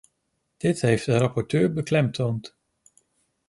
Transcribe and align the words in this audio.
Dit 0.57 0.81
heeft 0.81 1.05
de 1.05 1.17
rapporteur 1.17 1.73
beklemtoond. 1.73 2.57